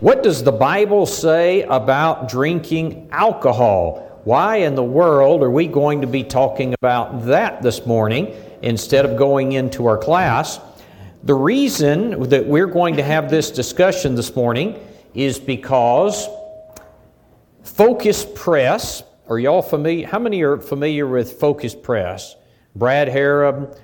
[0.00, 4.22] What does the Bible say about drinking alcohol?
[4.24, 9.04] Why in the world are we going to be talking about that this morning instead
[9.04, 10.58] of going into our class?
[11.24, 14.82] The reason that we're going to have this discussion this morning
[15.12, 16.26] is because
[17.62, 20.06] Focus Press, are y'all familiar?
[20.06, 22.36] How many are familiar with Focus Press?
[22.74, 23.78] Brad Harrub,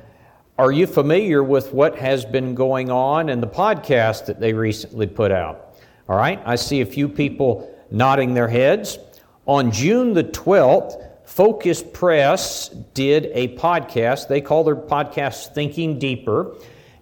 [0.57, 5.07] are you familiar with what has been going on in the podcast that they recently
[5.07, 5.66] put out?
[6.09, 8.99] All right, I see a few people nodding their heads.
[9.47, 14.29] On June the 12th, Focus Press did a podcast.
[14.29, 16.55] They call their podcast Thinking Deeper.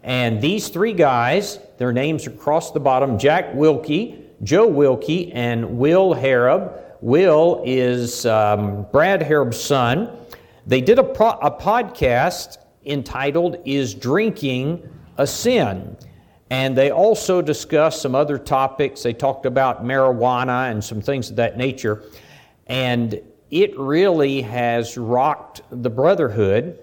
[0.02, 5.78] And these three guys, their names are across the bottom Jack Wilkie, Joe Wilkie, and
[5.78, 6.80] Will Harrub.
[7.02, 10.10] Will is um, Brad Harrub's son.
[10.66, 15.96] They did a, pro- a podcast entitled Is Drinking a Sin?
[16.50, 19.02] And they also discussed some other topics.
[19.02, 22.02] They talked about marijuana and some things of that nature.
[22.66, 26.78] And it really has rocked the brotherhood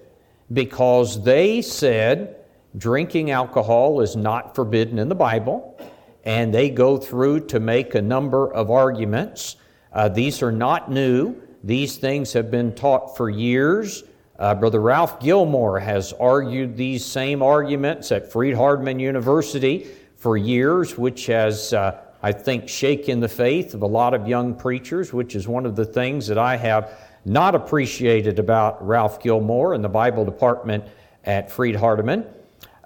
[0.51, 2.37] because they said
[2.77, 5.77] drinking alcohol is not forbidden in the Bible.
[6.23, 9.55] And they go through to make a number of arguments.
[9.91, 14.03] Uh, these are not new, these things have been taught for years.
[14.41, 21.27] Uh, Brother Ralph Gilmore has argued these same arguments at Freed-Hardeman University for years, which
[21.27, 25.47] has, uh, I think, shaken the faith of a lot of young preachers, which is
[25.47, 26.91] one of the things that I have
[27.23, 30.85] not appreciated about Ralph Gilmore and the Bible department
[31.23, 32.25] at Freed-Hardeman.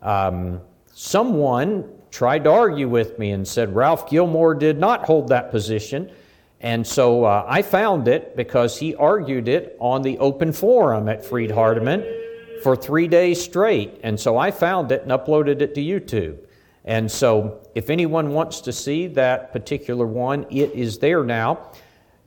[0.02, 0.60] Um,
[0.94, 6.12] someone tried to argue with me and said Ralph Gilmore did not hold that position.
[6.66, 11.24] And so uh, I found it because he argued it on the open forum at
[11.24, 12.04] Freed-Hardeman
[12.64, 14.00] for three days straight.
[14.02, 16.40] And so I found it and uploaded it to YouTube.
[16.84, 21.70] And so if anyone wants to see that particular one, it is there now.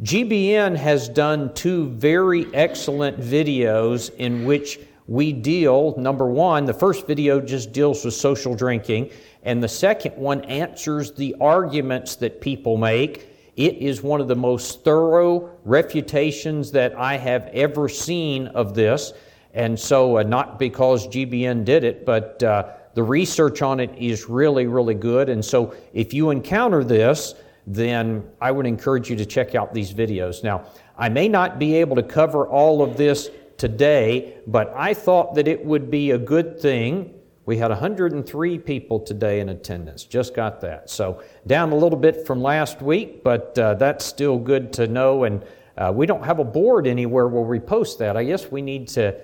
[0.04, 4.78] GBN has done two very excellent videos in which
[5.08, 9.10] we deal, number one, the first video just deals with social drinking,
[9.42, 14.36] and the second one answers the arguments that people make it is one of the
[14.36, 19.12] most thorough refutations that I have ever seen of this.
[19.52, 24.28] And so, uh, not because GBN did it, but uh, the research on it is
[24.28, 25.28] really, really good.
[25.28, 27.34] And so, if you encounter this,
[27.66, 30.44] then I would encourage you to check out these videos.
[30.44, 30.64] Now,
[30.96, 35.48] I may not be able to cover all of this today, but I thought that
[35.48, 37.12] it would be a good thing
[37.48, 40.04] we had 103 people today in attendance.
[40.04, 40.90] Just got that.
[40.90, 45.24] So down a little bit from last week, but uh, that's still good to know.
[45.24, 45.42] And
[45.78, 48.18] uh, we don't have a board anywhere where we post that.
[48.18, 49.18] I guess we need to,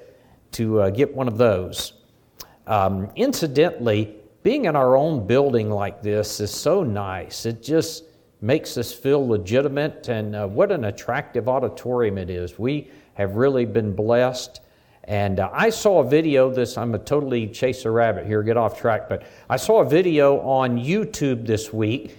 [0.52, 1.92] to uh, get one of those.
[2.66, 7.44] Um, incidentally, being in our own building like this is so nice.
[7.44, 8.04] It just
[8.40, 12.58] makes us feel legitimate, and uh, what an attractive auditorium it is.
[12.58, 14.62] We have really been blessed.
[15.06, 18.56] And uh, I saw a video, this, I'm a totally chase a rabbit here, get
[18.56, 22.16] off track, but I saw a video on YouTube this week,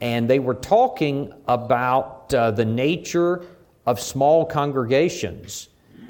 [0.00, 3.44] and they were talking about uh, the nature
[3.86, 5.68] of small congregations.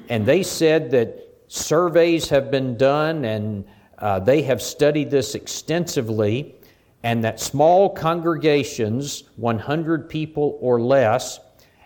[0.09, 3.65] And they said that surveys have been done and
[3.99, 6.55] uh, they have studied this extensively,
[7.03, 11.39] and that small congregations, 100 people or less,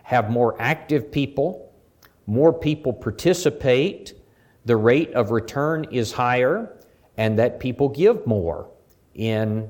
[0.04, 1.74] have more active people,
[2.28, 4.14] more people participate
[4.66, 6.78] the rate of return is higher
[7.18, 8.70] and that people give more
[9.16, 9.70] in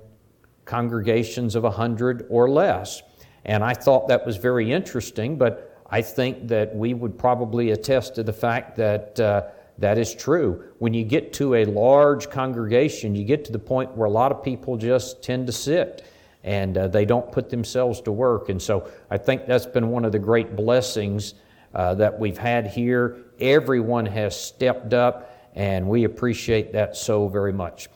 [0.66, 3.02] congregations of 100 or less.
[3.46, 8.16] And I thought that was very interesting, but I think that we would probably attest
[8.16, 9.44] to the fact that uh,
[9.80, 10.64] that is true.
[10.80, 14.32] When you get to a large congregation, you get to the point where a lot
[14.32, 16.06] of people just tend to sit
[16.44, 18.50] and uh, they don't put themselves to work.
[18.50, 21.34] And so I think that's been one of the great blessings
[21.74, 23.18] uh, that we've had here.
[23.42, 27.90] Everyone has stepped up, and we appreciate that so very much.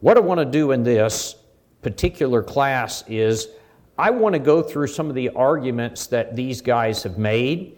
[0.00, 1.36] What I want to do in this
[1.82, 3.48] particular class is
[3.98, 7.76] I want to go through some of the arguments that these guys have made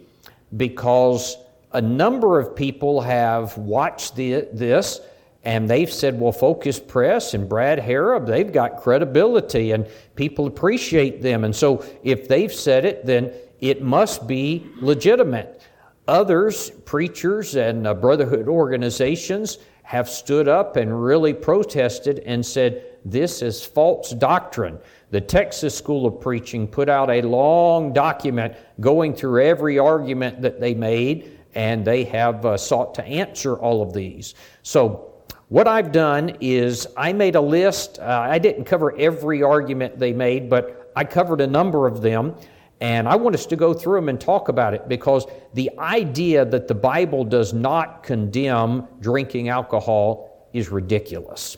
[0.55, 1.37] because
[1.73, 5.01] a number of people have watched the, this
[5.43, 11.21] and they've said, well, Focus Press and Brad Harrub, they've got credibility and people appreciate
[11.21, 11.43] them.
[11.43, 15.61] And so if they've said it, then it must be legitimate.
[16.07, 23.41] Others, preachers and uh, brotherhood organizations, have stood up and really protested and said, This
[23.41, 24.79] is false doctrine.
[25.11, 30.59] The Texas School of Preaching put out a long document going through every argument that
[30.59, 34.35] they made, and they have uh, sought to answer all of these.
[34.63, 35.11] So,
[35.49, 37.99] what I've done is I made a list.
[37.99, 42.35] Uh, I didn't cover every argument they made, but I covered a number of them,
[42.81, 46.43] and I want us to go through them and talk about it because the idea
[46.45, 51.57] that the Bible does not condemn drinking alcohol is ridiculous.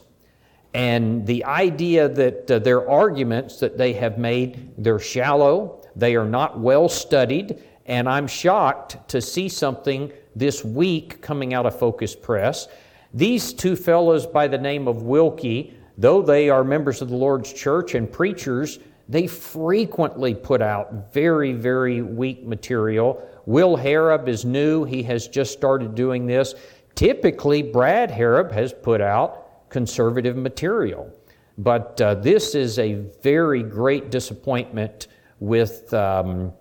[0.74, 6.26] And the idea that uh, their arguments that they have made, they're shallow, they are
[6.26, 12.16] not well studied, and I'm shocked to see something this week coming out of Focus
[12.16, 12.68] Press.
[13.14, 17.52] These two fellows by the name of Wilkie, though they are members of the Lord's
[17.52, 18.78] church and preachers,
[19.10, 23.28] they frequently put out very, very weak material.
[23.46, 26.56] Will Harrub is new, he has just started doing this.
[26.96, 31.12] Typically, Brad Harrub has put out conservative material.
[31.58, 35.08] But uh, this is a very great disappointment
[35.40, 36.54] with um,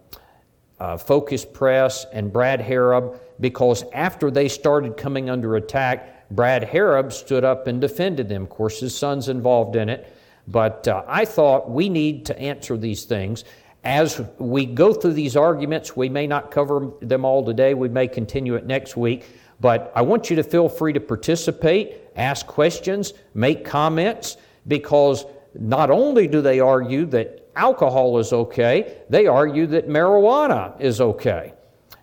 [0.78, 7.12] uh, Focus Press and Brad Harrub because after they started coming under attack, Brad Harrub
[7.12, 8.42] stood up and defended them.
[8.42, 10.12] Of course, his son's involved in it.
[10.48, 13.44] But uh, I thought we need to answer these things.
[13.84, 17.74] As we go through these arguments, we may not cover them all today.
[17.74, 19.26] We may continue it next week.
[19.60, 25.90] But I want you to feel free to participate, ask questions, make comments, because not
[25.90, 31.54] only do they argue that alcohol is okay, they argue that marijuana is okay.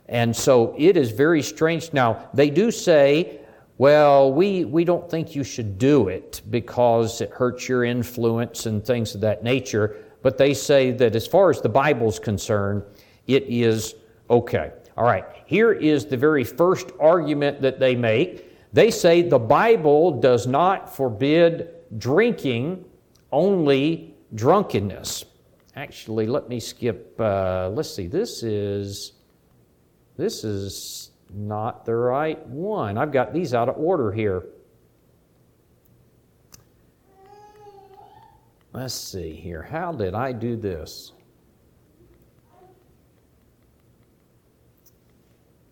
[0.07, 1.93] And so it is very strange.
[1.93, 3.39] Now, they do say
[3.77, 8.85] well, we, we don't think you should do it because it hurts your influence and
[8.85, 9.97] things of that nature.
[10.21, 12.83] But they say that as far as the Bible's concerned,
[13.27, 13.95] it is
[14.29, 14.71] okay.
[14.95, 18.49] All right, here is the very first argument that they make.
[18.73, 22.85] They say the Bible does not forbid drinking,
[23.31, 25.25] only drunkenness.
[25.75, 27.19] Actually, let me skip.
[27.19, 28.05] Uh, let's see.
[28.05, 29.13] This is
[30.15, 32.97] this is not the right one.
[32.97, 34.45] I've got these out of order here.
[38.73, 39.61] Let's see here.
[39.61, 41.11] How did I do this?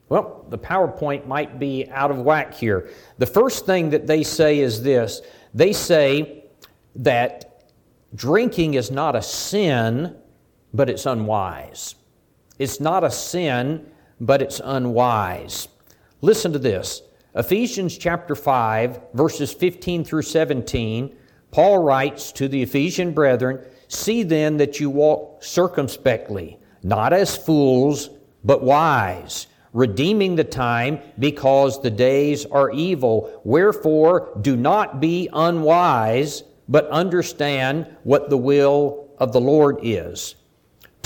[0.10, 2.90] Well, the PowerPoint might be out of whack here.
[3.18, 5.22] The first thing that they say is this
[5.54, 6.44] they say
[6.98, 7.64] that
[8.14, 10.16] drinking is not a sin,
[10.74, 11.96] but it's unwise.
[12.60, 13.91] It's not a sin,
[14.22, 15.68] but it's unwise.
[16.22, 17.02] Listen to this
[17.36, 21.16] Ephesians chapter 5, verses 15 through 17.
[21.50, 28.10] Paul writes to the Ephesian brethren See then that you walk circumspectly, not as fools,
[28.44, 33.42] but wise, redeeming the time because the days are evil.
[33.44, 40.36] Wherefore, do not be unwise, but understand what the will of the Lord is.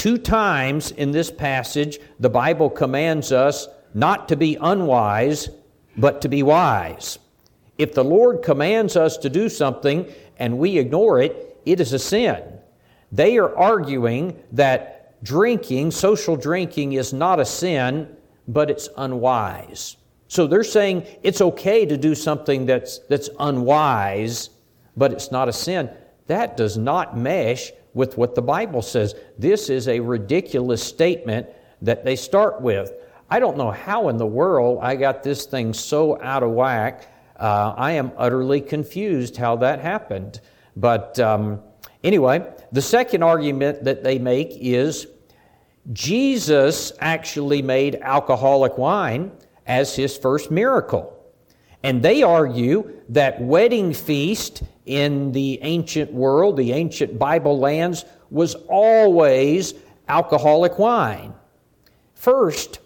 [0.05, 5.49] Two times in this passage, the Bible commands us not to be unwise,
[5.97, 7.17] but to be wise.
[7.79, 10.05] If the Lord commands us to do something
[10.37, 12.43] and we ignore it, it is a sin.
[13.11, 18.15] They are arguing that drinking, social drinking, is not a sin,
[18.47, 19.97] but it's unwise.
[20.27, 24.51] So they're saying it's okay to do something that's, that's unwise,
[24.95, 25.89] but it's not a sin.
[26.27, 29.15] That does not mesh with what the Bible says.
[29.39, 31.47] This is a ridiculous statement
[31.81, 32.93] that they start with.
[33.29, 37.11] I don't know how in the world I got this thing so out of whack.
[37.39, 40.41] Uh, I am utterly confused how that happened.
[40.75, 41.61] But um,
[42.03, 45.07] anyway, the second argument that they make is
[45.93, 49.31] Jesus actually made alcoholic wine
[49.65, 51.11] as his first miracle.
[51.81, 58.55] And they argue that wedding feast in the ancient world, the ancient Bible lands, was
[58.67, 59.73] always
[60.07, 61.33] alcoholic wine.
[62.13, 62.79] First,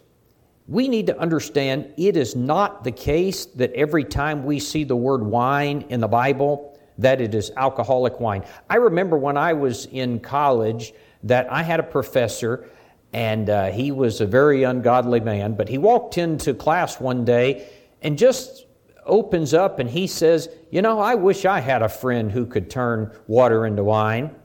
[0.67, 4.95] we need to understand it is not the case that every time we see the
[4.95, 8.43] word wine in the Bible, that it is alcoholic wine.
[8.69, 12.69] I remember when I was in college that I had a professor,
[13.13, 17.67] and uh, he was a very ungodly man, but he walked into class one day
[18.01, 18.65] and just
[19.09, 22.69] opens up and he says, You know, I wish I had a friend who could
[22.69, 24.35] turn water into wine.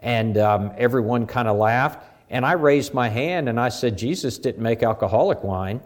[0.00, 2.04] And um, everyone kind of laughed.
[2.30, 5.80] And I raised my hand and I said, Jesus didn't make alcoholic wine.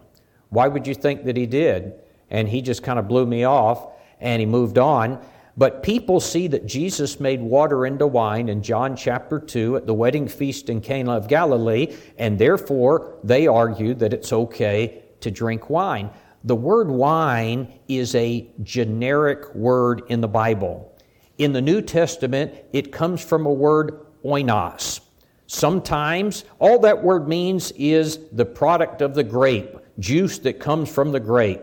[0.51, 1.95] Why would you think that he did?
[2.31, 3.89] And he just kind of blew me off
[4.21, 5.25] and he moved on.
[5.57, 9.95] But people see that Jesus made water into wine in John chapter 2 at the
[9.95, 15.69] wedding feast in Cana of Galilee, and therefore they argue that it's okay to drink
[15.69, 16.11] wine.
[16.45, 20.93] The word wine is a generic word in the Bible.
[21.39, 25.01] In the New Testament, it comes from a word oinos.
[25.47, 31.13] Sometimes all that word means is the product of the grape, juice that comes from
[31.13, 31.63] the grape.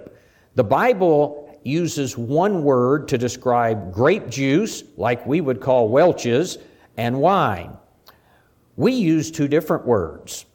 [0.56, 6.58] The Bible uses one word to describe grape juice, like we would call Welch's,
[6.96, 7.78] and wine.
[8.78, 10.46] we use two different words.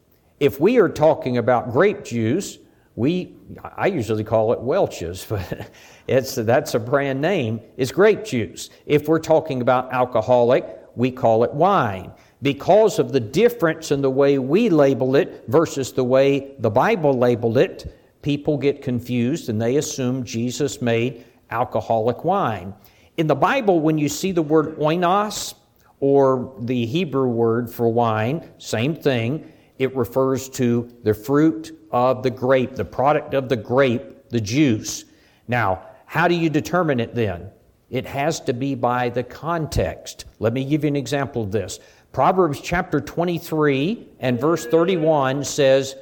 [0.41, 2.59] If we are talking about grape juice,
[2.97, 3.35] we
[3.77, 5.71] I usually call it Welch's, but
[6.07, 7.61] it's that's a brand name.
[7.77, 8.71] It's grape juice.
[8.87, 12.13] If we're talking about alcoholic, we call it wine.
[12.43, 17.19] Because of the difference in the way we label it versus the way the Bible
[17.19, 22.75] labeled it, people get confused and they assume Jesus made alcoholic wine.
[23.17, 25.55] In the Bible, when you see the word oinos,
[26.01, 32.31] or the Hebrew word for wine, same thing, it refers to the fruit of the
[32.31, 35.05] grape, the product of the grape, the juice.
[35.47, 37.51] Now, how do you determine it then?
[37.89, 40.25] It has to be by the context.
[40.41, 41.79] Let me give you an example of this.
[42.11, 45.95] Proverbs chapter 23 and verse 31 says,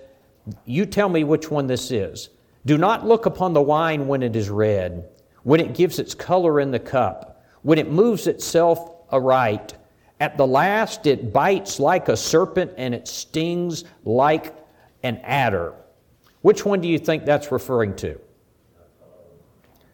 [0.64, 2.30] You tell me which one this is.
[2.64, 5.06] Do not look upon the wine when it is red,
[5.42, 9.74] when it gives its color in the cup, when it moves itself aright.
[10.20, 14.54] At the last, it bites like a serpent and it stings like
[15.02, 15.74] an adder.
[16.42, 18.18] Which one do you think that's referring to?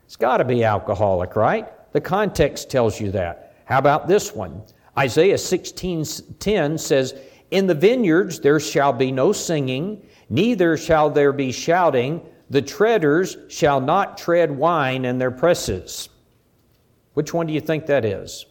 [0.04, 1.68] It's got to be alcoholic, right?
[1.92, 3.54] The context tells you that.
[3.66, 4.62] How about this one?
[4.96, 7.14] Isaiah 16:10 says,
[7.50, 13.36] "In the vineyards there shall be no singing, neither shall there be shouting; the treaders
[13.48, 16.08] shall not tread wine in their presses."
[17.14, 18.46] Which one do you think that is?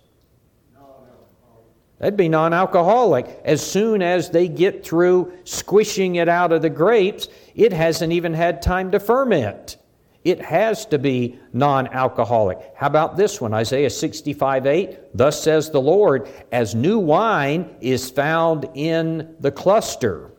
[1.99, 3.41] That'd be non alcoholic.
[3.43, 8.33] As soon as they get through squishing it out of the grapes, it hasn't even
[8.33, 9.77] had time to ferment.
[10.23, 12.59] It has to be non alcoholic.
[12.75, 13.53] How about this one?
[13.53, 14.99] Isaiah 65 8.
[15.17, 20.31] Thus says the Lord, as new wine is found in the cluster.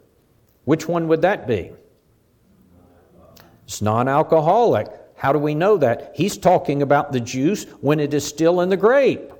[0.64, 1.72] Which one would that be?
[3.64, 4.88] It's non alcoholic.
[5.16, 6.12] How do we know that?
[6.14, 9.32] He's talking about the juice when it is still in the grape.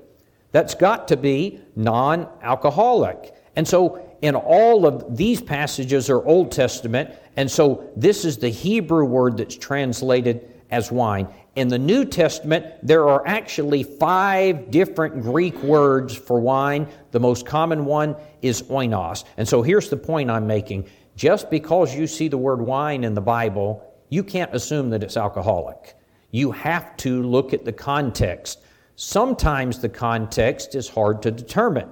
[0.51, 3.33] That's got to be non alcoholic.
[3.55, 8.49] And so, in all of these passages are Old Testament, and so this is the
[8.49, 11.27] Hebrew word that's translated as wine.
[11.55, 16.87] In the New Testament, there are actually five different Greek words for wine.
[17.11, 19.23] The most common one is oinos.
[19.37, 20.89] And so here's the point I'm making.
[21.15, 25.17] Just because you see the word wine in the Bible, you can't assume that it's
[25.17, 25.95] alcoholic.
[26.31, 28.59] You have to look at the context.
[29.01, 31.87] Sometimes the context is hard to determine.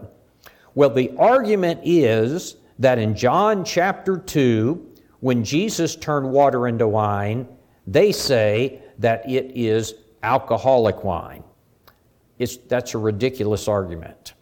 [0.75, 7.47] Well, the argument is that in John chapter 2, when Jesus turned water into wine,
[7.87, 11.45] they say that it is alcoholic wine.
[12.39, 14.33] It's, that's a ridiculous argument.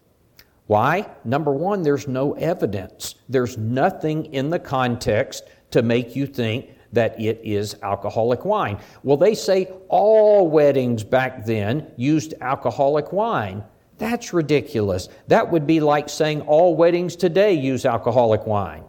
[0.66, 1.08] Why?
[1.24, 3.14] Number one, there's no evidence.
[3.30, 8.80] There's nothing in the context to make you think that it is alcoholic wine.
[9.04, 13.64] Well, they say all weddings back then used alcoholic wine.
[13.98, 15.08] That's ridiculous.
[15.28, 18.84] That would be like saying all weddings today use alcoholic wine.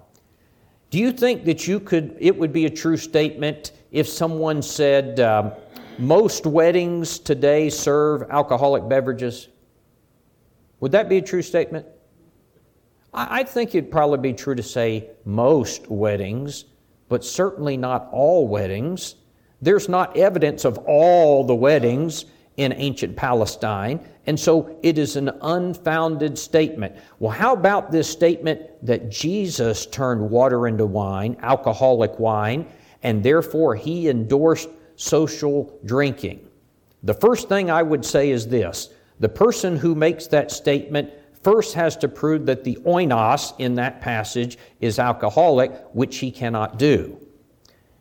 [0.90, 5.20] Do you think that you could, it would be a true statement if someone said,
[5.20, 5.52] um,
[5.98, 9.48] most weddings today serve alcoholic beverages?
[10.80, 11.86] Would that be a true statement?
[13.12, 16.66] I, I think it'd probably be true to say most weddings
[17.08, 19.16] but certainly not all weddings.
[19.62, 25.30] There's not evidence of all the weddings in ancient Palestine, and so it is an
[25.42, 26.96] unfounded statement.
[27.18, 32.66] Well, how about this statement that Jesus turned water into wine, alcoholic wine,
[33.02, 36.48] and therefore he endorsed social drinking?
[37.02, 41.10] The first thing I would say is this the person who makes that statement
[41.46, 46.76] first has to prove that the oinos in that passage is alcoholic, which he cannot
[46.76, 47.16] do.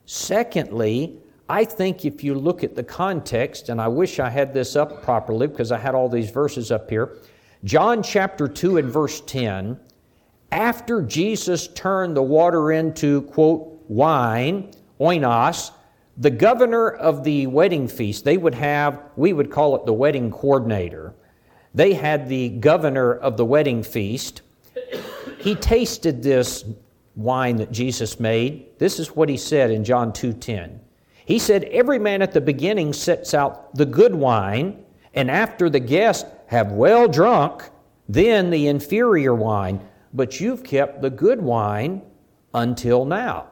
[0.07, 4.75] Secondly, I think if you look at the context, and I wish I had this
[4.75, 7.17] up properly because I had all these verses up here.
[7.63, 9.79] John chapter 2 and verse 10,
[10.51, 15.69] after Jesus turned the water into, quote, wine, oinos,
[16.17, 20.31] the governor of the wedding feast, they would have, we would call it the wedding
[20.31, 21.13] coordinator
[21.75, 24.41] they had the governor of the wedding feast.
[25.39, 26.65] He tasted this
[27.15, 28.79] wine that Jesus made.
[28.79, 30.79] This is what he said in John 2:10.
[31.25, 35.79] He said, "Every man at the beginning sets out the good wine, and after the
[35.79, 37.70] guests have well drunk,
[38.08, 39.82] then the inferior wine,
[40.13, 42.01] but you've kept the good wine
[42.53, 43.46] until now."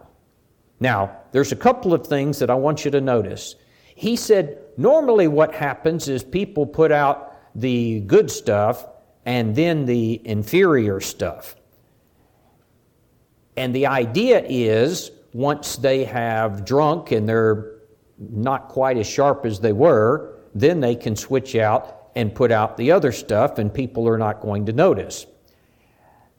[0.80, 3.56] Now, there's a couple of things that I want you to notice.
[3.96, 8.88] He said, normally what happens is people put out the good stuff
[9.25, 11.55] and then the inferior stuff.
[13.55, 17.74] And the idea is once they have drunk and they're
[18.17, 22.77] not quite as sharp as they were, then they can switch out and put out
[22.77, 25.25] the other stuff, and people are not going to notice.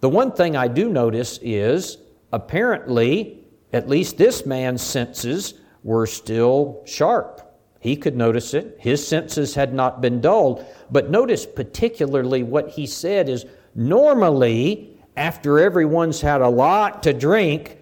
[0.01, 1.99] The one thing I do notice is
[2.33, 7.41] apparently, at least this man's senses were still sharp.
[7.85, 8.79] He could notice it.
[8.81, 10.65] His senses had not been dulled.
[10.91, 17.77] But notice particularly what he said is normally, after everyone's had a lot to drink,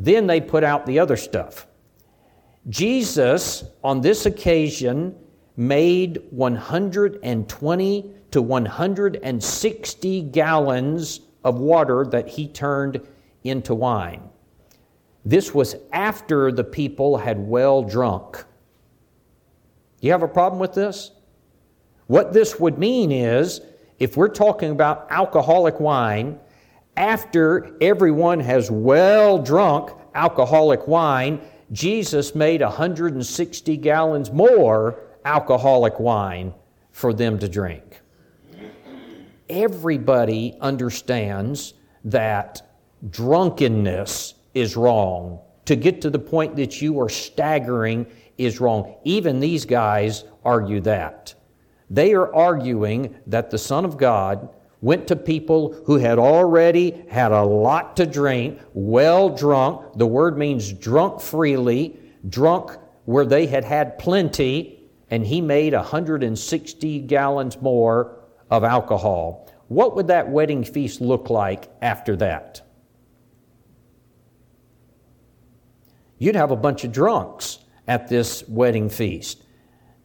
[0.00, 1.68] then they put out the other stuff.
[2.68, 5.14] Jesus, on this occasion,
[5.56, 13.00] made 120 to 160 gallons of water that he turned
[13.44, 14.28] into wine.
[15.24, 18.44] This was after the people had well drunk.
[20.00, 21.12] You have a problem with this?
[22.06, 23.60] What this would mean is
[23.98, 26.38] if we're talking about alcoholic wine,
[26.96, 31.40] after everyone has well drunk alcoholic wine,
[31.72, 36.54] Jesus made 160 gallons more alcoholic wine
[36.92, 38.00] for them to drink.
[39.48, 41.74] Everybody understands
[42.04, 42.62] that
[43.10, 45.40] drunkenness is wrong.
[45.66, 48.06] To get to the point that you are staggering
[48.38, 48.96] is wrong.
[49.04, 51.34] Even these guys argue that.
[51.88, 54.48] They are arguing that the Son of God
[54.80, 59.96] went to people who had already had a lot to drink, well drunk.
[59.96, 62.72] The word means drunk freely, drunk
[63.04, 69.50] where they had had plenty, and he made 160 gallons more of alcohol.
[69.68, 72.62] What would that wedding feast look like after that?
[76.18, 77.55] You'd have a bunch of drunks
[77.88, 79.42] at this wedding feast.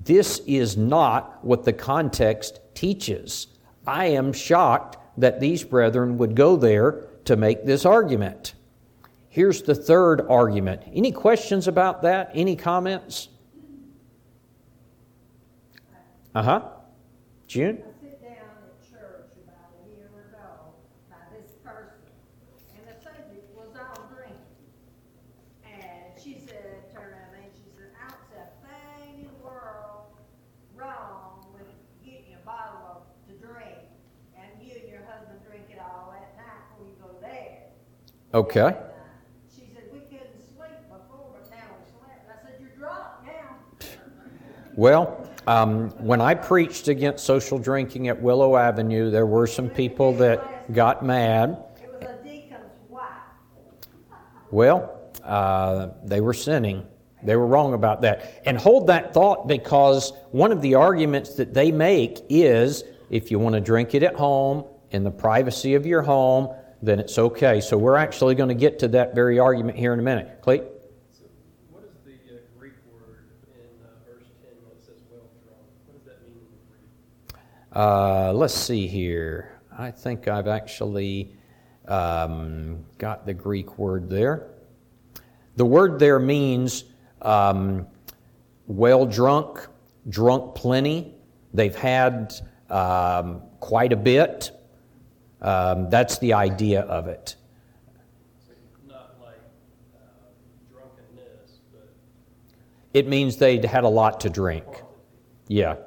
[0.04, 3.48] This is not what the context teaches.
[3.86, 8.54] I am shocked that these brethren would go there to make this argument.
[9.30, 10.82] Here's the third argument.
[10.94, 12.32] Any questions about that?
[12.34, 13.30] Any comments?
[16.34, 16.62] Uh huh.
[17.48, 17.84] June?
[38.34, 38.78] Okay.
[39.54, 42.30] She said, we couldn't sleep before, but now we slept.
[42.30, 43.88] I said, you're drunk now.
[44.76, 50.14] Well, um, when I preached against social drinking at Willow Avenue, there were some people
[50.14, 51.62] that got mad.
[51.84, 53.06] It was a deacon's wife.
[54.50, 56.88] Well, uh, they were sinning.
[57.24, 58.42] They were wrong about that.
[58.46, 63.40] And hold that thought because one of the arguments that they make is if you
[63.40, 67.62] want to drink it at home, in the privacy of your home, then it's okay.
[67.62, 70.42] So we're actually going to get to that very argument here in a minute.
[70.42, 70.64] Cleet?
[71.12, 71.26] So
[71.70, 75.62] what is the Greek word in verse 10 when says well drunk?
[75.86, 77.42] What does that mean in Greek?
[77.74, 79.60] Uh, let's see here.
[79.78, 81.36] I think I've actually
[81.88, 84.48] um, got the Greek word there.
[85.56, 86.86] The word there means
[87.22, 87.88] um,
[88.68, 89.68] well drunk,
[90.10, 91.14] drunk plenty.
[91.54, 92.34] They've had
[92.70, 94.52] um, quite a bit.
[95.42, 97.36] Um, that's the idea of it.
[102.94, 104.66] It means they'd had a lot to drink.
[105.48, 105.78] Yeah,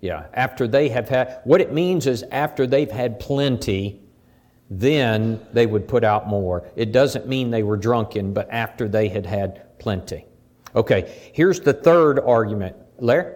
[0.00, 0.26] yeah.
[0.32, 4.00] After they have had, what it means is after they've had plenty,
[4.70, 6.66] then they would put out more.
[6.74, 10.24] It doesn't mean they were drunken, but after they had had plenty.
[10.74, 12.76] Okay, here's the third argument.
[12.98, 13.35] Larry?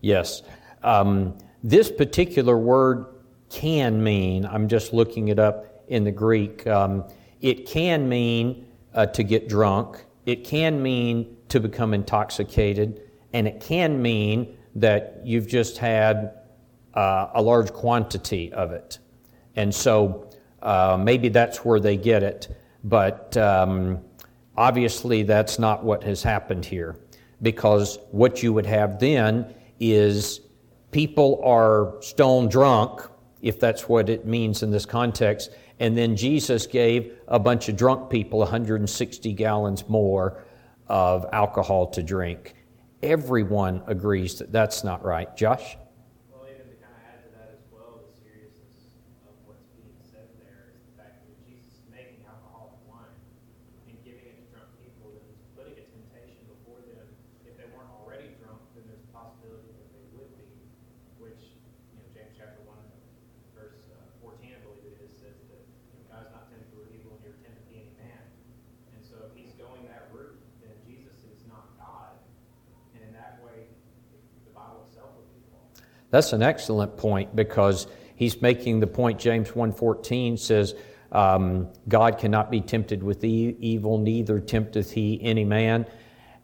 [0.00, 0.42] Yes.
[0.82, 3.06] Um, this particular word
[3.50, 7.04] can mean, I'm just looking it up in the Greek, um,
[7.40, 13.60] it can mean uh, to get drunk, it can mean to become intoxicated, and it
[13.60, 16.34] can mean that you've just had
[16.94, 18.98] uh, a large quantity of it.
[19.56, 20.30] And so
[20.62, 22.48] uh, maybe that's where they get it,
[22.84, 24.00] but um,
[24.56, 26.96] obviously that's not what has happened here
[27.42, 30.40] because what you would have then is
[30.90, 33.00] people are stone drunk,
[33.42, 37.76] if that's what it means in this context, and then Jesus gave a bunch of
[37.76, 40.44] drunk people 160 gallons more
[40.88, 42.54] of alcohol to drink.
[43.02, 45.34] Everyone agrees that that's not right.
[45.34, 45.78] Josh?
[46.28, 48.92] Well, even to kind of add to that as well, the seriousness
[49.24, 53.16] of what's being said there is the fact that Jesus is making alcoholic wine
[53.88, 57.08] and giving it to drunk people, and he's putting a temptation before them.
[57.48, 60.44] If they weren't already drunk, then there's a possibility that they would be,
[61.16, 61.56] which,
[61.96, 62.76] you know, James chapter 1,
[63.56, 66.92] verse uh, 14, I believe it is, says that, you know, God's not tempted with
[66.92, 68.20] evil, and you're tempted to be any man.
[68.92, 72.12] And so if he's going that route, then Jesus is not God.
[72.92, 73.64] And in that way,
[74.44, 75.80] the Bible itself would be false.
[76.10, 80.74] That's an excellent point because he's making the point James 1:14 says
[81.12, 85.86] um, God cannot be tempted with evil neither tempteth he any man.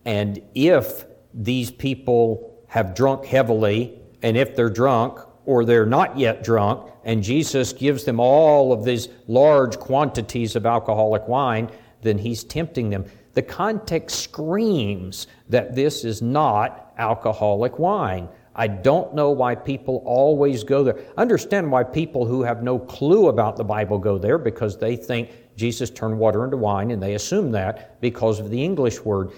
[0.04, 6.42] And if these people have drunk heavily and if they're drunk or they're not yet
[6.42, 11.70] drunk and Jesus gives them all of these large quantities of alcoholic wine
[12.02, 13.04] then he's tempting them.
[13.34, 20.64] The context screams that this is not alcoholic wine I don't know why people always
[20.64, 20.98] go there.
[21.18, 25.30] Understand why people who have no clue about the Bible go there because they think
[25.56, 29.32] Jesus turned water into wine and they assume that because of the English word.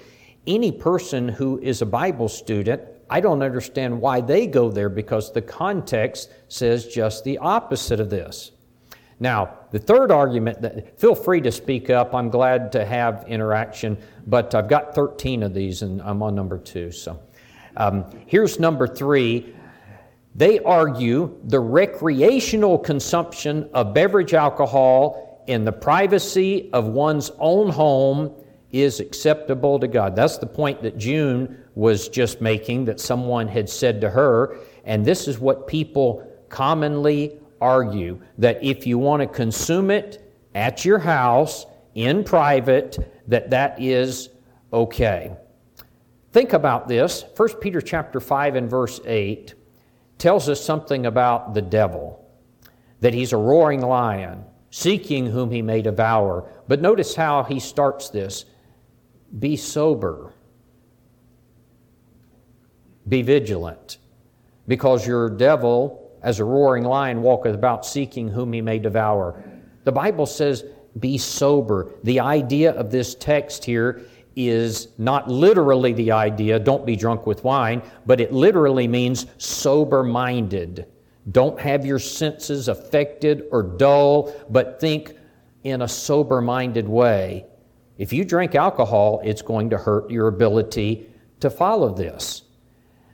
[0.46, 5.32] Any person who is a Bible student, I don't understand why they go there because
[5.32, 8.52] the context says just the opposite of this.
[9.20, 12.14] Now, the third argument that feel free to speak up.
[12.14, 16.56] I'm glad to have interaction, but I've got 13 of these and I'm on number
[16.56, 17.18] 2, so
[17.78, 19.54] um, here's number three.
[20.34, 28.34] They argue the recreational consumption of beverage alcohol in the privacy of one's own home
[28.70, 30.14] is acceptable to God.
[30.14, 34.58] That's the point that June was just making, that someone had said to her.
[34.84, 40.84] And this is what people commonly argue that if you want to consume it at
[40.84, 44.30] your house in private, that that is
[44.72, 45.32] okay.
[46.32, 47.24] Think about this.
[47.36, 49.54] 1 Peter chapter 5 and verse 8
[50.18, 52.24] tells us something about the devil,
[53.00, 56.50] that he's a roaring lion, seeking whom he may devour.
[56.66, 58.44] But notice how he starts this
[59.38, 60.32] be sober,
[63.08, 63.98] be vigilant,
[64.66, 69.42] because your devil, as a roaring lion, walketh about seeking whom he may devour.
[69.84, 70.64] The Bible says,
[70.98, 71.92] be sober.
[72.02, 74.02] The idea of this text here
[74.38, 80.04] is not literally the idea, don't be drunk with wine, but it literally means sober
[80.04, 80.86] minded.
[81.32, 85.14] Don't have your senses affected or dull, but think
[85.64, 87.46] in a sober minded way.
[87.98, 92.42] If you drink alcohol, it's going to hurt your ability to follow this.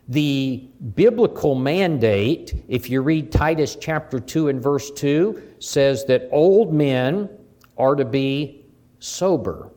[0.08, 6.74] The biblical mandate, if you read Titus chapter 2 and verse 2, says that old
[6.74, 7.30] men
[7.78, 8.66] are to be
[8.98, 9.70] sober.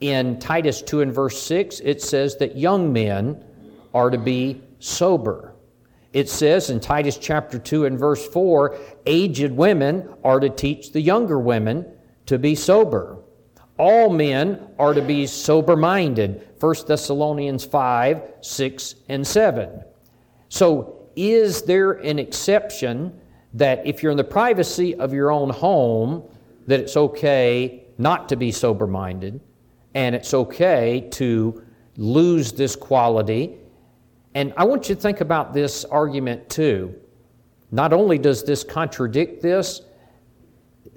[0.00, 3.44] In Titus 2 and verse 6, it says that young men
[3.92, 5.54] are to be sober.
[6.12, 11.00] It says in Titus chapter 2 and verse 4, aged women are to teach the
[11.00, 11.84] younger women
[12.26, 13.18] to be sober.
[13.76, 16.48] All men are to be sober minded.
[16.60, 19.84] 1 Thessalonians 5, 6, and 7.
[20.48, 23.20] So, is there an exception
[23.54, 26.22] that if you're in the privacy of your own home,
[26.66, 29.40] that it's okay not to be sober minded?
[29.94, 31.62] And it's okay to
[31.96, 33.58] lose this quality.
[34.34, 36.94] And I want you to think about this argument too.
[37.70, 39.82] Not only does this contradict this,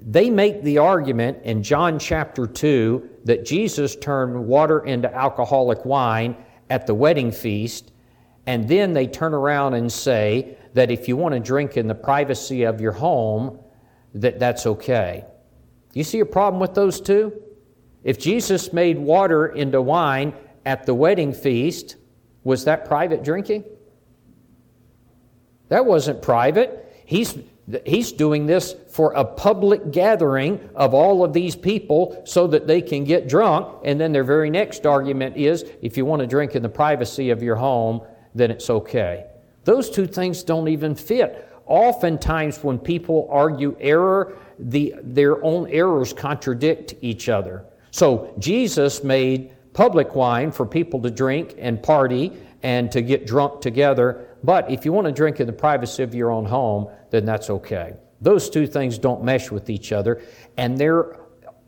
[0.00, 6.36] they make the argument in John chapter 2 that Jesus turned water into alcoholic wine
[6.70, 7.92] at the wedding feast,
[8.46, 11.94] and then they turn around and say that if you want to drink in the
[11.94, 13.58] privacy of your home,
[14.14, 15.24] that that's okay.
[15.92, 17.32] You see a problem with those two?
[18.04, 20.34] If Jesus made water into wine
[20.64, 21.96] at the wedding feast,
[22.44, 23.64] was that private drinking?
[25.68, 27.02] That wasn't private.
[27.06, 27.38] He's,
[27.86, 32.82] he's doing this for a public gathering of all of these people so that they
[32.82, 33.80] can get drunk.
[33.84, 37.30] And then their very next argument is if you want to drink in the privacy
[37.30, 38.02] of your home,
[38.34, 39.26] then it's okay.
[39.64, 41.48] Those two things don't even fit.
[41.66, 47.64] Oftentimes, when people argue error, the, their own errors contradict each other.
[47.92, 53.60] So Jesus made public wine for people to drink and party and to get drunk
[53.60, 54.36] together.
[54.42, 57.50] But if you want to drink in the privacy of your own home, then that's
[57.50, 57.94] okay.
[58.20, 60.22] Those two things don't mesh with each other.
[60.56, 61.18] And there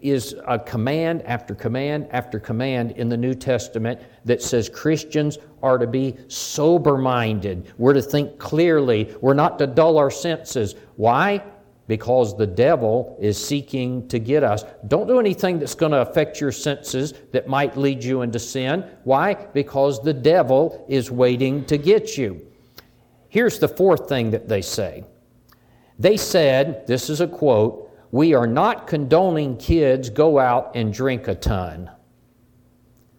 [0.01, 5.79] is a command after command after command in the New Testament that says Christians are
[5.79, 7.73] to be sober minded.
[7.79, 9.15] We're to think clearly.
[9.21, 10.75] We're not to dull our senses.
[10.97, 11.43] Why?
[11.87, 14.65] Because the devil is seeking to get us.
[14.89, 18.89] Don't do anything that's going to affect your senses that might lead you into sin.
[19.05, 19.35] Why?
[19.35, 22.47] Because the devil is waiting to get you.
[23.29, 25.05] Here's the fourth thing that they say.
[25.99, 31.29] They said, this is a quote, we are not condoning kids go out and drink
[31.29, 31.91] a ton.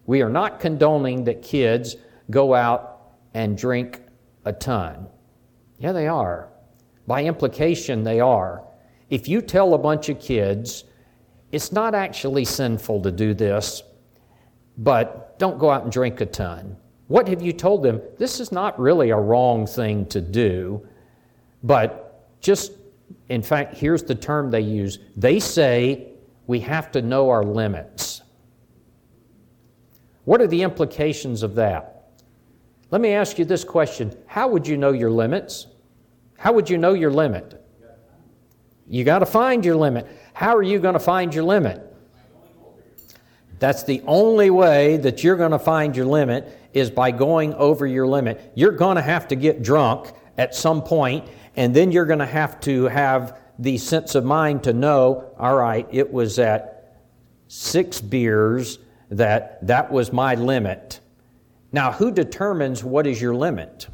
[0.06, 1.96] We are not condoning that kids
[2.30, 4.00] go out and drink
[4.44, 5.08] a ton.
[5.78, 6.48] Yeah, they are.
[7.06, 8.64] By implication, they are.
[9.10, 10.84] If you tell a bunch of kids,
[11.52, 13.82] it's not actually sinful to do this,
[14.78, 16.76] but don't go out and drink a ton.
[17.08, 18.02] What have you told them?
[18.18, 20.86] This is not really a wrong thing to do,
[21.62, 22.72] but just,
[23.28, 24.98] in fact, here's the term they use.
[25.16, 26.12] They say
[26.48, 28.22] we have to know our limits.
[30.24, 32.10] What are the implications of that?
[32.90, 35.68] Let me ask you this question How would you know your limits?
[36.38, 37.62] How would you know your limit?
[38.88, 40.06] You got to find your limit.
[40.32, 41.82] How are you going to find your limit?
[43.58, 47.86] That's the only way that you're going to find your limit is by going over
[47.86, 48.52] your limit.
[48.54, 52.26] You're going to have to get drunk at some point, and then you're going to
[52.26, 57.00] have to have the sense of mind to know, all right, it was at
[57.48, 58.78] six beers
[59.10, 61.00] that that was my limit.
[61.72, 63.88] Now, who determines what is your limit?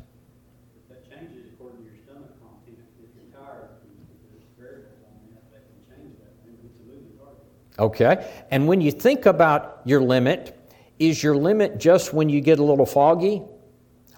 [0.88, 2.78] That changes according to your stomach content.
[2.98, 6.34] If you're tired, there's variables on that that can change that.
[6.44, 7.46] Maybe it's a moving target.
[7.78, 8.30] Okay?
[8.50, 10.58] And when you think about your limit,
[10.98, 13.42] is your limit just when you get a little foggy?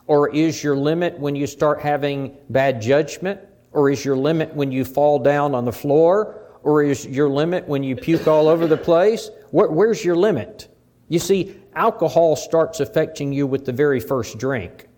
[0.07, 3.41] Or is your limit when you start having bad judgment?
[3.73, 6.43] Or is your limit when you fall down on the floor?
[6.63, 9.31] Or is your limit when you puke all over the place?
[9.51, 10.69] Where, where's your limit?
[11.09, 14.89] You see, alcohol starts affecting you with the very first drink.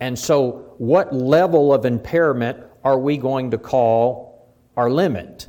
[0.00, 5.48] And so, what level of impairment are we going to call our limit?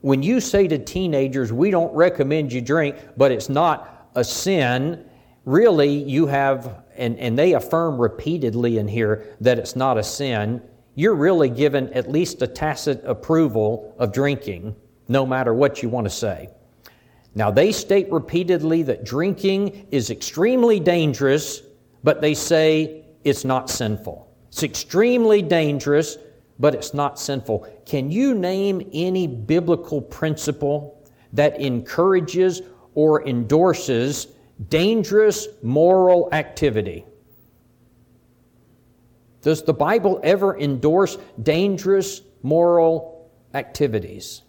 [0.00, 5.04] When you say to teenagers, we don't recommend you drink, but it's not a sin,
[5.44, 10.62] really you have, and, and they affirm repeatedly in here that it's not a sin,
[10.94, 14.74] you're really given at least a tacit approval of drinking,
[15.08, 16.48] no matter what you want to say.
[17.34, 21.62] Now, they state repeatedly that drinking is extremely dangerous,
[22.02, 24.26] but they say it's not sinful.
[24.48, 26.16] It's extremely dangerous,
[26.58, 27.66] but it's not sinful.
[27.84, 32.62] Can you name any biblical principle that encourages
[32.94, 34.28] or endorses
[34.68, 37.04] dangerous moral activity?
[39.42, 44.42] Does the Bible ever endorse dangerous moral activities?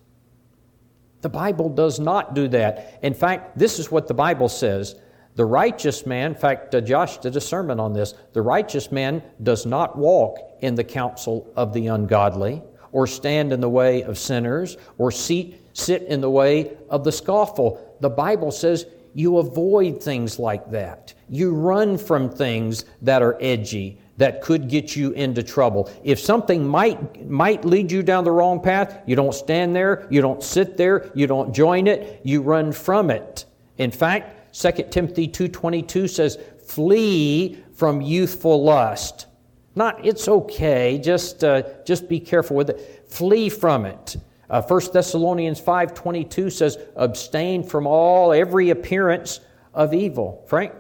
[1.21, 2.99] The Bible does not do that.
[3.03, 4.95] In fact, this is what the Bible says.
[5.37, 8.15] The righteous man, in fact, uh, Josh did a sermon on this.
[8.33, 13.61] The righteous man does not walk in the counsel of the ungodly, or stand in
[13.61, 17.79] the way of sinners, or seat, sit in the way of the scofful.
[17.99, 21.13] The Bible says you avoid things like that.
[21.29, 25.87] You run from things that are edgy, that could get you into trouble.
[26.03, 30.21] If something might, might lead you down the wrong path, you don't stand there, you
[30.21, 33.45] don't sit there, you don't join it, you run from it.
[33.77, 39.27] In fact, 2 Timothy 2.22 says, flee from youthful lust.
[39.75, 43.05] Not, it's okay, just, uh, just be careful with it.
[43.07, 44.17] Flee from it.
[44.49, 49.41] Uh, 1 Thessalonians 5.22 says, abstain from all, every appearance
[49.75, 50.43] of evil.
[50.47, 50.73] Frank?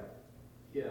[0.73, 0.85] Yeah,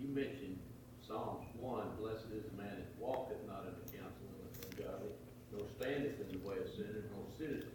[0.00, 0.58] you mentioned
[1.06, 5.10] Psalms one, blessed is the man that walketh not in the counsel of the ungodly,
[5.52, 7.68] nor standeth in the way of sinners, nor sitteth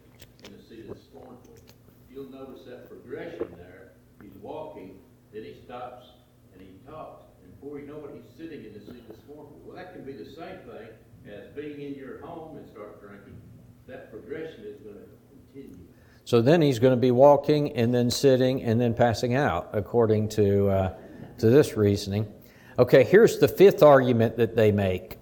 [0.44, 1.54] in the seat of the scornful.
[2.10, 3.92] You'll notice that progression there.
[4.22, 4.98] He's walking,
[5.32, 6.06] then he stops
[6.52, 7.24] and he talks.
[7.42, 9.60] And before you know it, he's sitting in the seat the scornful.
[9.64, 10.88] Well, that can be the same thing
[11.26, 13.36] as being in your home and start drinking.
[13.86, 15.86] That progression is going to continue.
[16.24, 20.28] So then he's going to be walking and then sitting and then passing out, according
[20.30, 20.94] to, uh,
[21.38, 22.26] to this reasoning.
[22.78, 25.18] Okay, here's the fifth argument that they make.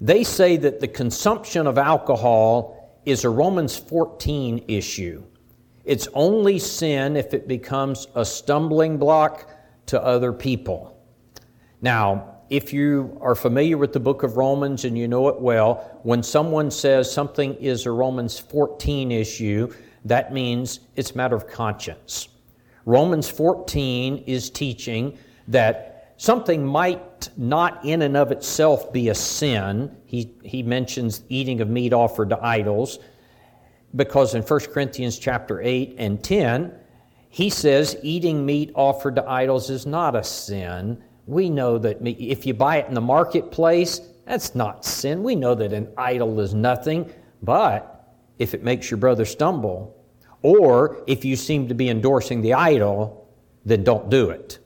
[0.00, 5.22] They say that the consumption of alcohol is a Romans 14 issue.
[5.84, 9.50] It's only sin if it becomes a stumbling block
[9.86, 10.96] to other people.
[11.80, 16.00] Now, if you are familiar with the book of Romans and you know it well,
[16.02, 19.72] when someone says something is a Romans 14 issue,
[20.04, 22.28] that means it's a matter of conscience.
[22.84, 25.16] Romans 14 is teaching
[25.48, 29.96] that something might not in and of itself be a sin.
[30.04, 32.98] He, he mentions eating of meat offered to idols
[33.94, 36.72] because in 1 Corinthians chapter 8 and 10,
[37.28, 41.02] he says eating meat offered to idols is not a sin.
[41.26, 45.22] We know that if you buy it in the marketplace, that's not sin.
[45.22, 49.96] We know that an idol is nothing, but if it makes your brother stumble,
[50.42, 53.28] or if you seem to be endorsing the idol,
[53.64, 54.58] then don't do it.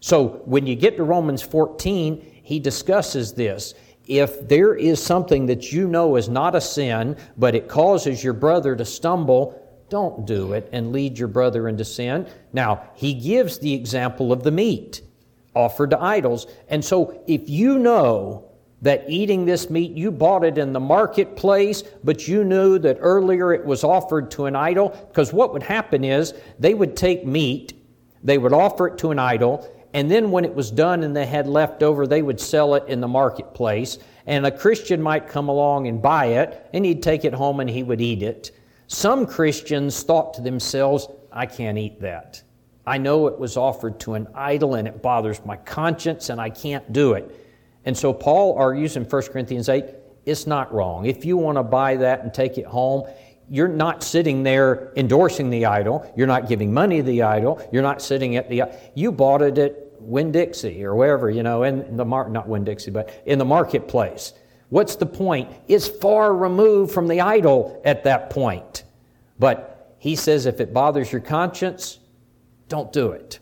[0.00, 3.74] So when you get to Romans 14, he discusses this.
[4.06, 8.34] If there is something that you know is not a sin, but it causes your
[8.34, 12.26] brother to stumble, don't do it and lead your brother into sin.
[12.52, 15.02] Now, he gives the example of the meat
[15.54, 16.46] offered to idols.
[16.68, 18.50] And so if you know
[18.82, 23.52] that eating this meat, you bought it in the marketplace, but you knew that earlier
[23.52, 27.72] it was offered to an idol, because what would happen is they would take meat,
[28.22, 31.24] they would offer it to an idol, and then when it was done and they
[31.24, 33.98] had left over, they would sell it in the marketplace.
[34.26, 37.70] And a Christian might come along and buy it, and he'd take it home and
[37.70, 38.50] he would eat it.
[38.88, 42.42] Some Christians thought to themselves, I can't eat that.
[42.86, 46.50] I know it was offered to an idol and it bothers my conscience and I
[46.50, 47.40] can't do it.
[47.84, 49.84] And so Paul argues in 1 Corinthians 8,
[50.26, 51.06] it's not wrong.
[51.06, 53.08] If you want to buy that and take it home,
[53.48, 56.10] you're not sitting there endorsing the idol.
[56.16, 57.66] You're not giving money to the idol.
[57.72, 61.62] You're not sitting at the, you bought it at Winn Dixie or wherever, you know,
[61.62, 64.32] in the mar- not Winn Dixie, but in the marketplace.
[64.68, 65.50] What's the point?
[65.68, 68.84] It's far removed from the idol at that point.
[69.38, 72.00] But he says if it bothers your conscience,
[72.68, 73.38] don't do it.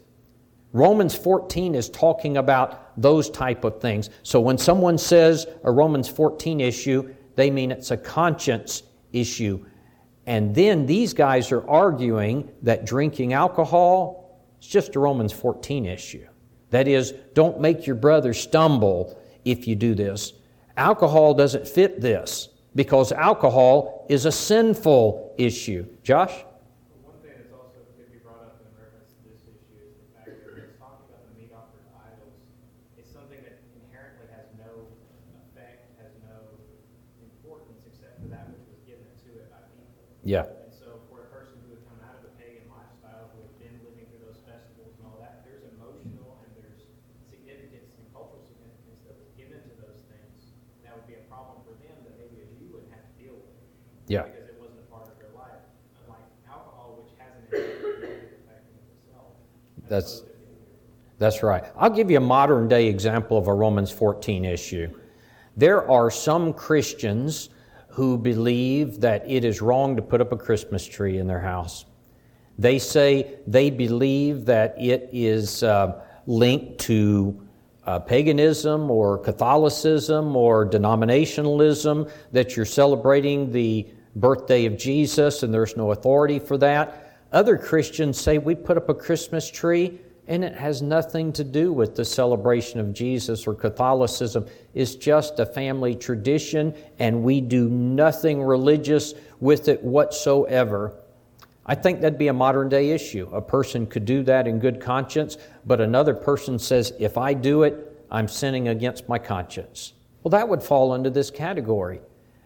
[0.72, 4.10] Romans 14 is talking about those type of things.
[4.22, 9.64] So when someone says a Romans 14 issue, they mean it's a conscience issue.
[10.26, 16.26] And then these guys are arguing that drinking alcohol is just a Romans 14 issue.
[16.72, 20.32] That is, don't make your brother stumble if you do this.
[20.76, 25.84] Alcohol doesn't fit this because alcohol is a sinful issue.
[26.02, 26.32] Josh?
[27.04, 30.08] One thing that's also could be brought up in reference to this issue is the
[30.16, 32.40] fact that it's talking about the meat offered to idols.
[32.96, 34.88] It's something that inherently has no
[35.52, 36.56] effect, has no
[37.20, 39.92] importance except for that which was given to it by people.
[40.24, 40.48] Yeah.
[40.48, 43.52] And so for a person who had come out of a pagan lifestyle, who had
[43.60, 46.88] been living through those festivals and all that, there's emotional and there's
[47.28, 50.56] significance and cultural significance that was given to those things.
[50.80, 53.36] That would be a problem for them that maybe as you wouldn't have to deal
[53.36, 53.52] with.
[54.10, 54.28] Yeah.
[54.28, 55.62] Because it wasn't a part of their life.
[56.04, 59.34] Unlike alcohol, which has an inherent negative effect in itself.
[59.92, 60.22] That's,
[61.18, 61.64] that's right.
[61.76, 64.88] I'll give you a modern day example of a Romans 14 issue.
[65.54, 67.50] There are some Christians
[67.88, 71.84] who believe that it is wrong to put up a Christmas tree in their house.
[72.58, 77.46] They say they believe that it is uh, linked to
[77.84, 85.76] uh, paganism or Catholicism or denominationalism, that you're celebrating the birthday of Jesus and there's
[85.76, 87.01] no authority for that.
[87.32, 91.72] Other Christians say we put up a Christmas tree and it has nothing to do
[91.72, 94.46] with the celebration of Jesus or Catholicism.
[94.74, 100.94] It's just a family tradition and we do nothing religious with it whatsoever.
[101.64, 103.28] I think that'd be a modern day issue.
[103.32, 107.62] A person could do that in good conscience, but another person says, if I do
[107.62, 109.94] it, I'm sinning against my conscience.
[110.22, 112.00] Well, that would fall into this category.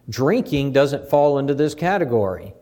[0.08, 2.54] Drinking doesn't fall into this category.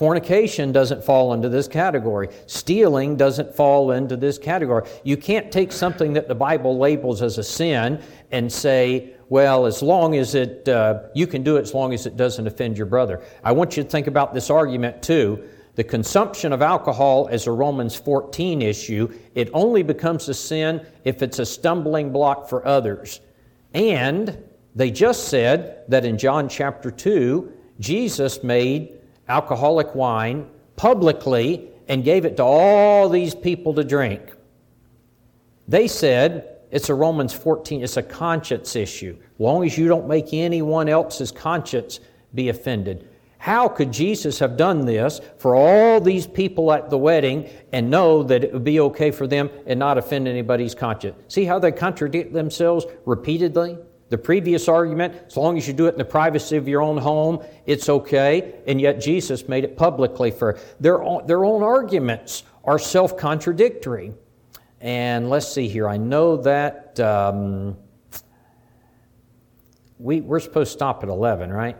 [0.00, 2.30] Fornication doesn't fall into this category.
[2.46, 4.88] Stealing doesn't fall into this category.
[5.04, 9.82] You can't take something that the Bible labels as a sin and say, well, as
[9.82, 12.86] long as it, uh, you can do it as long as it doesn't offend your
[12.86, 13.22] brother.
[13.44, 15.46] I want you to think about this argument too.
[15.74, 19.12] The consumption of alcohol is a Romans 14 issue.
[19.34, 23.20] It only becomes a sin if it's a stumbling block for others.
[23.74, 24.42] And
[24.74, 28.96] they just said that in John chapter 2, Jesus made
[29.30, 34.34] alcoholic wine publicly and gave it to all these people to drink.
[35.68, 39.16] They said it's a Romans 14, it's a conscience issue.
[39.20, 42.00] As long as you don't make anyone else's conscience
[42.34, 43.08] be offended.
[43.38, 48.22] How could Jesus have done this for all these people at the wedding and know
[48.24, 51.16] that it would be okay for them and not offend anybody's conscience?
[51.28, 53.78] See how they contradict themselves repeatedly?
[54.10, 56.98] The previous argument, as long as you do it in the privacy of your own
[56.98, 58.56] home, it's okay.
[58.66, 64.12] And yet Jesus made it publicly for their own, their own arguments are self contradictory.
[64.80, 65.88] And let's see here.
[65.88, 67.76] I know that um,
[69.98, 71.76] we, we're supposed to stop at 11, right?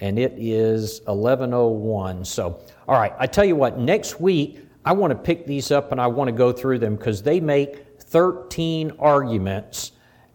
[0.00, 2.26] And it is 11:01.
[2.26, 3.12] So, all right.
[3.18, 3.78] I tell you what.
[3.78, 6.96] Next week, I want to pick these up and I want to go through them
[6.96, 9.92] because they make 13 arguments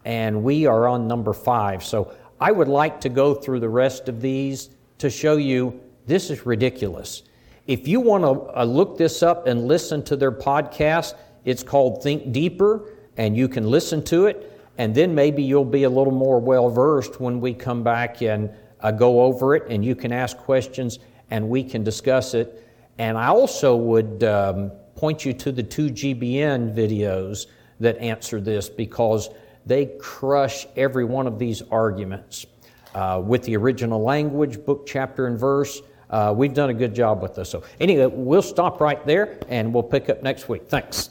[0.08, 1.84] and we are on number five.
[1.84, 6.30] So I would like to go through the rest of these to show you this
[6.30, 7.24] is ridiculous.
[7.66, 12.02] If you want to uh, look this up and listen to their podcast, it's called
[12.02, 16.14] Think Deeper, and you can listen to it, and then maybe you'll be a little
[16.14, 18.48] more well versed when we come back and
[18.80, 21.00] uh, go over it and you can ask questions
[21.30, 22.66] and we can discuss it.
[22.96, 27.46] And I also would um, point you to the two GBN videos
[27.80, 29.28] that answer this because
[29.68, 32.46] they crush every one of these arguments
[32.94, 35.80] uh, with the original language, book, chapter, and verse.
[36.10, 37.50] Uh, we've done a good job with this.
[37.50, 40.68] So, anyway, we'll stop right there and we'll pick up next week.
[40.68, 41.10] Thanks.